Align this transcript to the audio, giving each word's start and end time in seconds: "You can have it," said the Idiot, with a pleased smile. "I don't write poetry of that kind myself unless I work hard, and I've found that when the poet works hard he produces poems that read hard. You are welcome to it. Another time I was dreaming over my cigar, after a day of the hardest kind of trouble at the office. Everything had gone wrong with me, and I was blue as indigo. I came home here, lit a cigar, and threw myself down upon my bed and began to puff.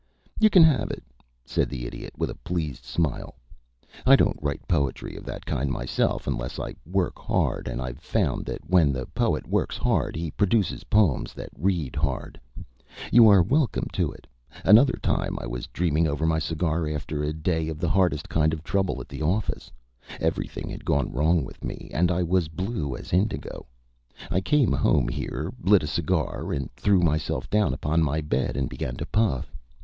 "You 0.39 0.49
can 0.49 0.63
have 0.63 0.89
it," 0.89 1.03
said 1.45 1.69
the 1.69 1.85
Idiot, 1.85 2.13
with 2.17 2.31
a 2.31 2.41
pleased 2.41 2.83
smile. 2.85 3.35
"I 4.03 4.15
don't 4.15 4.39
write 4.41 4.67
poetry 4.67 5.15
of 5.15 5.25
that 5.25 5.45
kind 5.45 5.69
myself 5.69 6.25
unless 6.25 6.57
I 6.59 6.73
work 6.87 7.19
hard, 7.19 7.67
and 7.67 7.79
I've 7.79 7.99
found 7.99 8.47
that 8.47 8.67
when 8.67 8.91
the 8.91 9.05
poet 9.05 9.45
works 9.47 9.77
hard 9.77 10.15
he 10.15 10.31
produces 10.31 10.85
poems 10.85 11.35
that 11.35 11.49
read 11.55 11.95
hard. 11.95 12.39
You 13.11 13.29
are 13.29 13.43
welcome 13.43 13.85
to 13.93 14.11
it. 14.11 14.25
Another 14.65 14.97
time 15.03 15.37
I 15.39 15.45
was 15.45 15.67
dreaming 15.67 16.07
over 16.07 16.25
my 16.25 16.39
cigar, 16.39 16.89
after 16.89 17.21
a 17.23 17.31
day 17.31 17.67
of 17.67 17.77
the 17.77 17.89
hardest 17.89 18.27
kind 18.27 18.53
of 18.53 18.63
trouble 18.63 19.01
at 19.01 19.07
the 19.07 19.21
office. 19.21 19.71
Everything 20.19 20.67
had 20.67 20.83
gone 20.83 21.11
wrong 21.11 21.45
with 21.45 21.63
me, 21.63 21.91
and 21.93 22.09
I 22.09 22.23
was 22.23 22.47
blue 22.47 22.95
as 22.95 23.13
indigo. 23.13 23.67
I 24.31 24.41
came 24.41 24.71
home 24.71 25.09
here, 25.09 25.53
lit 25.61 25.83
a 25.83 25.85
cigar, 25.85 26.51
and 26.53 26.71
threw 26.71 27.01
myself 27.01 27.47
down 27.51 27.71
upon 27.71 28.01
my 28.01 28.19
bed 28.21 28.57
and 28.57 28.67
began 28.67 28.95
to 28.95 29.05
puff. 29.05 29.55